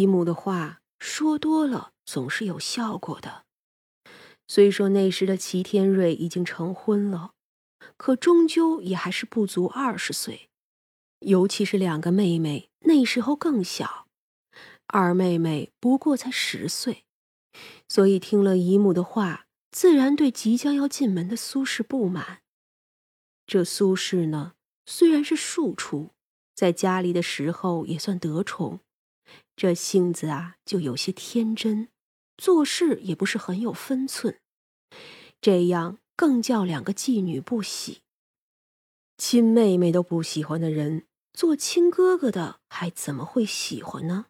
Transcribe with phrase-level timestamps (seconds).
[0.00, 3.44] 姨母的话说多了总是有效果的。
[4.46, 7.32] 虽说那时的齐天瑞已经成婚了，
[7.96, 10.48] 可终究也还是不足二十岁，
[11.20, 14.08] 尤其是两个妹妹那时候更小，
[14.88, 17.04] 二妹妹不过才十岁，
[17.88, 22.42] 所以听了姨母的话，自然对即将要进门的苏轼不满。
[23.46, 24.52] 这苏轼呢，
[24.84, 26.10] 虽然是庶出，
[26.54, 28.80] 在家里的时候也算得宠，
[29.62, 31.88] 这性子啊就有些天真，
[32.36, 34.40] 做事也不是很有分寸，
[35.40, 38.00] 这样更叫两个妓女不喜。
[39.16, 44.26] 亲妹妹都不喜欢的人，做亲哥哥的还怎么会喜欢呢？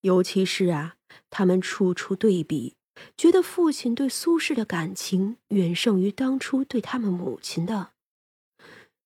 [0.00, 0.96] 尤其是啊，
[1.28, 2.76] 他们处处对比，
[3.18, 7.90] 觉得父亲对苏轼的感情远胜于当初对他们母亲的。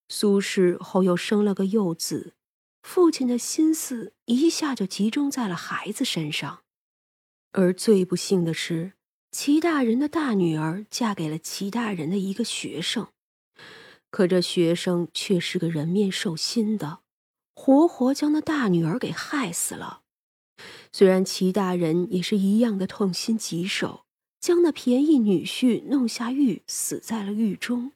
[0.07, 2.35] 苏轼后又生了个幼子，
[2.85, 6.61] 父亲的心思一下就集中在了孩子身上。
[7.51, 8.93] 而最不幸的是，
[9.31, 13.07] 齐大人的大女儿嫁给了齐大人的一个学生，
[14.11, 16.99] 可这学生却是个人面兽心的，
[17.55, 20.03] 活活将那大女儿给害死了。
[20.93, 24.05] 虽然齐大人也是一样的痛心疾首，
[24.39, 27.93] 将那便宜女婿弄下狱，死在了狱中，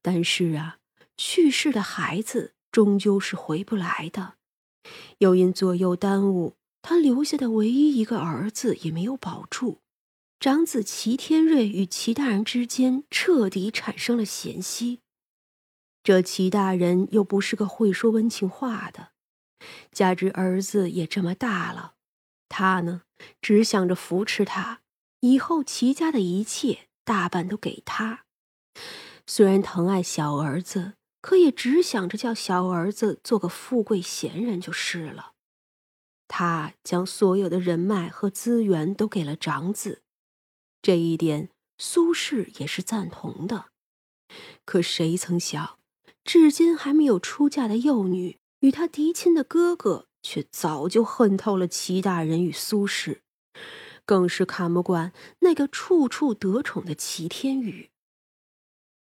[0.00, 0.78] 但是啊。
[1.22, 4.34] 去世的孩子终究是回不来的，
[5.18, 9.78] 又因左右耽误，他留下的唯一一个儿子也没有保住。
[10.38, 15.00] 长子齐天瑞与齐大人之间彻底产生了嫌隙。
[16.02, 19.10] 这齐大人又不是个会说温情话的，
[19.92, 21.94] 加之儿子也这么大了，
[22.48, 23.02] 他呢
[23.42, 24.80] 只想着扶持他，
[25.20, 28.24] 以后齐家的一切大半都给他。
[29.26, 30.94] 虽然疼爱小儿子。
[31.20, 35.32] 可也只想着叫小儿子做个富贵闲人就是了。
[36.26, 40.02] 他将所有的人脉和资源都给了长子，
[40.80, 43.66] 这一点苏轼也是赞同的。
[44.64, 45.78] 可谁曾想，
[46.24, 53.18] 至今还没有出嫁的幼女与他嫡亲的哥哥，却早就恨透了齐大人与苏轼，
[54.06, 57.90] 更是看不惯那个处处得宠的齐天宇。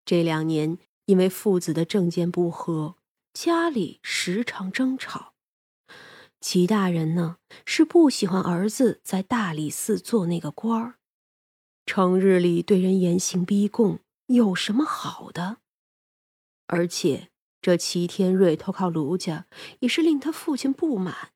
[0.05, 0.79] 这两年。
[1.07, 2.97] 因为父子的政见不合，
[3.33, 5.33] 家里时常争吵。
[6.41, 10.95] 齐大人呢是不喜欢儿子在大理寺做那个官儿，
[11.87, 15.59] 成日里对人严刑逼供，有什么好的？
[16.67, 17.31] 而且
[17.63, 19.47] 这齐天瑞投靠卢家，
[19.81, 21.33] 也是令他父亲不满。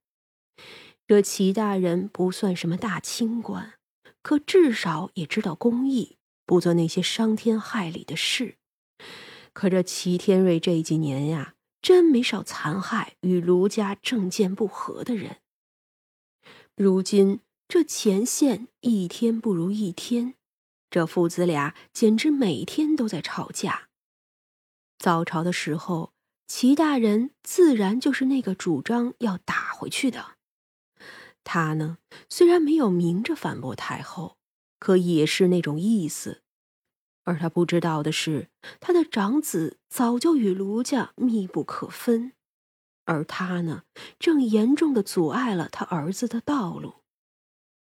[1.06, 3.74] 这齐大人不算什么大清官，
[4.22, 8.58] 可至少也知道公义，不做那些伤天害理的事。
[9.52, 15.38] 可这齐天瑞这几年呀，真没少残害与卢家政见不合的人。
[16.76, 20.34] 如今这前线一天不如一天，
[20.90, 23.88] 这父子俩简直每天都在吵架。
[24.98, 26.12] 早朝的时候，
[26.46, 30.36] 齐大人自然就是那个主张要打回去的。
[31.44, 34.36] 他呢，虽然没有明着反驳太后，
[34.78, 36.42] 可也是那种意思。
[37.30, 38.48] 而他不知道的是，
[38.80, 42.32] 他的长子早就与卢家密不可分，
[43.04, 43.84] 而他呢，
[44.18, 46.94] 正严重的阻碍了他儿子的道路，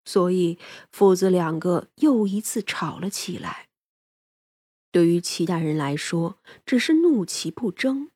[0.05, 0.59] 所以
[0.91, 3.69] 父子两个又一次吵了起来。
[4.91, 8.09] 对于齐大人来说，只是怒其不争；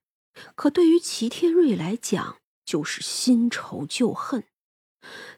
[0.57, 4.43] 可对于齐天瑞来讲，就是新仇旧恨。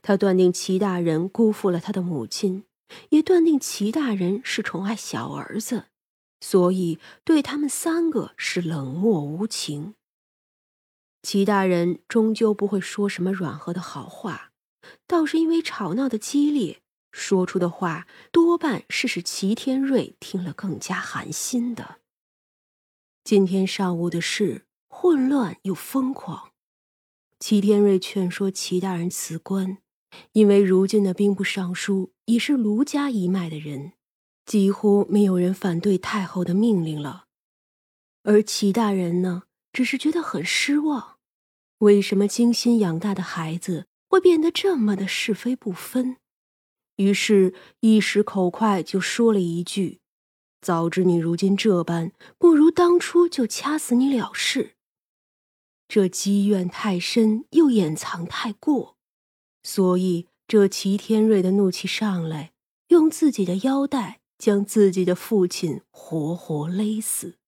[0.00, 2.64] 他断定齐大人辜负了他的母亲。
[3.10, 5.86] 也断定齐大人是宠爱小儿子，
[6.40, 9.94] 所以对他们三个是冷漠无情。
[11.22, 14.52] 齐大人终究不会说什么软和的好话，
[15.06, 16.82] 倒是因为吵闹的激烈，
[17.12, 22.00] 说出的话多半是使齐天瑞听了更加寒心的。
[23.22, 26.50] 今天上午的事混乱又疯狂，
[27.38, 29.78] 齐天瑞劝说齐大人辞官。
[30.32, 33.92] 因为如今的兵部尚书已是卢家一脉的人，
[34.44, 37.24] 几乎没有人反对太后的命令了。
[38.22, 41.16] 而齐大人呢，只是觉得很失望：
[41.78, 46.18] 为什么精心养大的孩子会变得这么的是非不分？
[46.96, 50.00] 于是，一时口快就说了一句
[50.60, 54.76] ：“早知你如今这般，不如当初就掐死你了事。”
[55.88, 58.98] 这积怨太深，又掩藏太过。
[59.62, 62.52] 所以，这齐天瑞的怒气上来，
[62.88, 67.38] 用自己的腰带将自己的父亲活活勒死。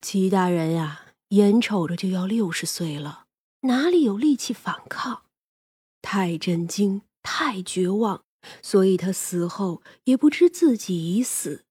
[0.00, 3.26] 齐大人呀，眼瞅着就要六十岁了，
[3.62, 5.24] 哪里有力气反抗？
[6.00, 8.24] 太震惊，太绝望，
[8.62, 11.64] 所以他死后也不知自己已死，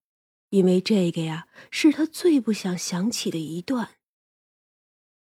[0.49, 3.95] 因为这个呀，是他最不想想起的一段。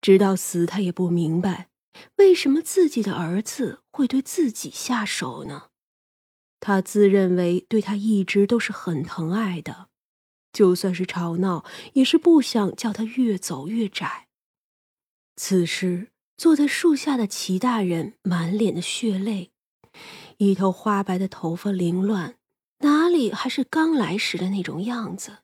[0.00, 1.68] 直到死，他也不明白，
[2.16, 5.70] 为什么自己的儿子会对自己下手呢？
[6.60, 9.88] 他自认为对他一直都是很疼爱的，
[10.52, 11.64] 就算是吵闹，
[11.94, 14.28] 也是不想叫他越走越窄。
[15.36, 16.08] 此时。
[16.36, 19.52] 坐在树下的齐大人满脸的血泪，
[20.38, 22.38] 一头花白的头发凌乱，
[22.80, 25.38] 哪里还是刚来时的那种样子？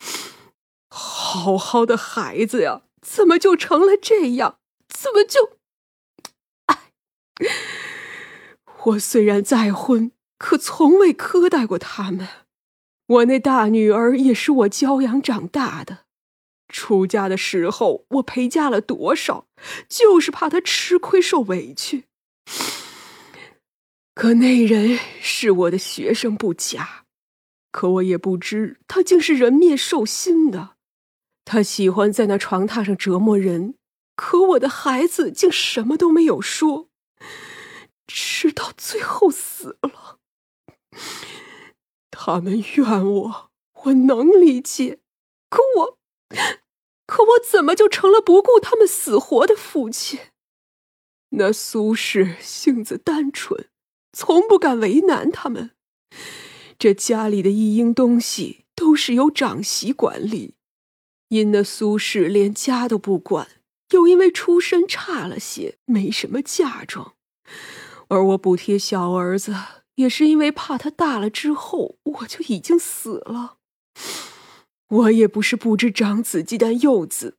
[0.90, 4.58] 好好的孩子呀，怎么就成了这样？
[5.06, 5.58] 怎么就……
[6.66, 6.90] 哎，
[8.86, 12.28] 我虽然再婚，可从未苛待过他们。
[13.06, 16.06] 我那大女儿也是我教养长大的。
[16.68, 19.46] 出嫁的时候，我陪嫁了多少，
[19.88, 22.06] 就是怕她吃亏受委屈。
[24.12, 27.04] 可那人是我的学生不假，
[27.70, 30.70] 可我也不知他竟是人面兽心的。
[31.44, 33.76] 他喜欢在那床榻上折磨人，
[34.16, 36.88] 可我的孩子竟什么都没有说，
[38.06, 40.18] 直到最后死了。
[42.10, 43.50] 他们怨我，
[43.84, 45.00] 我能理解，
[45.50, 45.98] 可我。
[47.06, 50.18] 可我怎么就成了不顾他们死活的父亲？
[51.30, 53.68] 那苏轼性子单纯，
[54.12, 55.72] 从不敢为难他们。
[56.78, 60.54] 这家里的一应东西都是由长媳管理，
[61.28, 63.55] 因那苏轼连家都不管，
[63.90, 67.14] 又因为出身差了些，没什么嫁妆。
[68.08, 69.54] 而我补贴小儿子，
[69.96, 73.56] 也是因为怕他大了之后我就已经死了。
[74.88, 77.36] 我也不是不知长子忌惮幼子，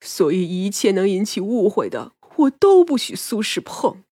[0.00, 4.04] 所以一切能引起误会的，我都不许苏轼碰。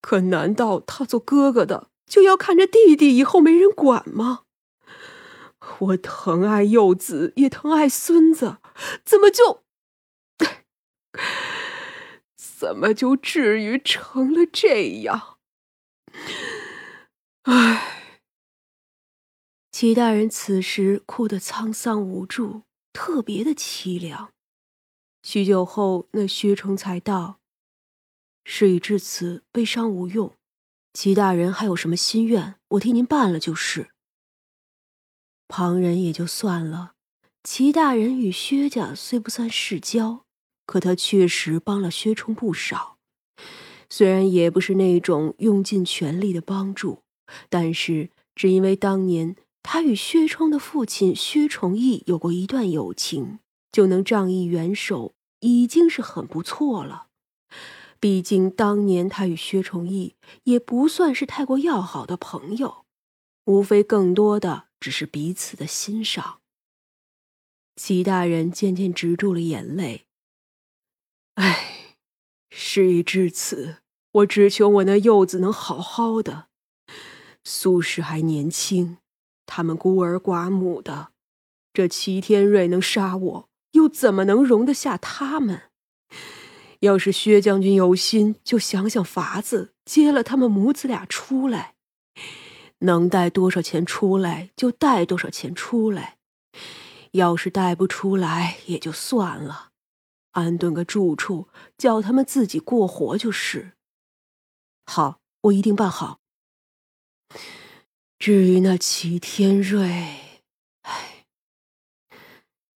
[0.00, 4.42] 可难道他做哥哥的就要看着弟弟以后没人管吗？
[5.80, 8.58] 我疼爱幼子，也疼爱孙子，
[9.04, 9.64] 怎么就，
[12.36, 15.38] 怎么就至于成了这样？
[17.42, 17.92] 唉。
[19.70, 22.62] 齐大人此时哭得沧桑无助，
[22.94, 24.32] 特别的凄凉。
[25.22, 27.40] 许久后，那薛崇才道
[28.44, 30.34] ：“事已至此，悲伤无用。
[30.94, 33.90] 齐大人还有什么心愿，我替您办了就是。”
[35.48, 36.94] 旁人也就算了。
[37.44, 40.25] 齐大人与薛家虽不算世交，
[40.66, 42.98] 可他确实帮了薛冲不少。
[43.88, 47.02] 虽然也不是那种用尽全力的帮助，
[47.48, 49.36] 但是只因为当年。
[49.68, 53.40] 他与薛冲的父亲薛崇义有过一段友情，
[53.72, 57.08] 就能仗义援手，已经是很不错了。
[57.98, 60.14] 毕竟当年他与薛崇义
[60.44, 62.84] 也不算是太过要好的朋友，
[63.46, 66.38] 无非更多的只是彼此的欣赏。
[67.74, 70.05] 齐大人渐渐止住了眼泪。
[71.36, 71.94] 唉，
[72.50, 73.76] 事已至此，
[74.12, 76.48] 我只求我那幼子能好好的。
[77.44, 78.98] 苏轼还年轻。
[79.46, 81.12] 他们孤儿寡母的，
[81.72, 85.70] 这齐天瑞能杀我，又怎么能容得下他们？
[86.80, 91.74] 要是薛将军有心，就想想法子，接了他们母子俩出来，
[92.80, 96.16] 能带多少钱出来就带多少钱出来。
[97.12, 99.70] 要是带不出来，也就算了，
[100.36, 103.72] 安顿个住处，叫他们自己过活就是。
[104.84, 106.20] 好，我一定办好。
[108.18, 110.38] 至于那齐天瑞，
[110.82, 111.24] 唉，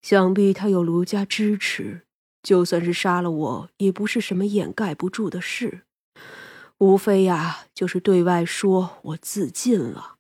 [0.01, 2.07] 想必他有卢家支持，
[2.43, 5.83] 就算是杀了我，也不是什么掩盖不住的事。
[6.79, 10.17] 无非呀，就是对外说我自尽了。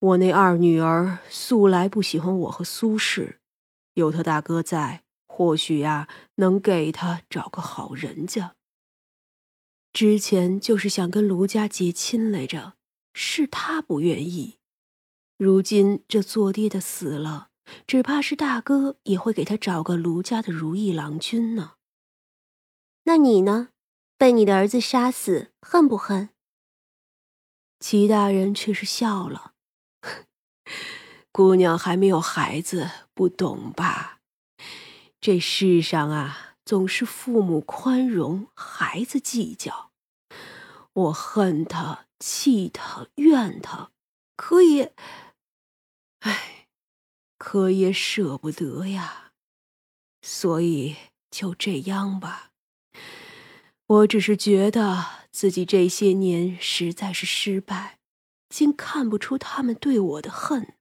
[0.00, 3.36] 我那二女儿素来不喜欢我和苏轼，
[3.94, 5.04] 有他大哥在，
[5.38, 8.56] 或许呀，能给他找个好人家。
[9.92, 12.74] 之前就是想跟卢家结亲来着。
[13.14, 14.58] 是他不愿意，
[15.36, 17.50] 如今这做爹的死了，
[17.86, 21.74] 只怕是大哥也会给他找个卢家的如意郎君呢。
[23.04, 23.68] 那你呢？
[24.16, 26.30] 被你的儿子杀死，恨不恨？
[27.78, 29.54] 齐大人却是笑了，
[31.30, 34.17] 姑娘还没有孩子，不懂吧？
[35.20, 39.90] 这世上啊，总是父母宽容，孩子计较。
[40.92, 42.06] 我恨他。
[42.20, 43.92] 气他，怨他，
[44.34, 44.92] 可也，
[46.18, 46.66] 唉，
[47.38, 49.30] 可也舍不得呀。
[50.20, 50.96] 所以
[51.30, 52.50] 就这样吧。
[53.86, 58.00] 我只是觉得自己这些年实在是失败，
[58.48, 60.74] 竟看不出他们对我的恨。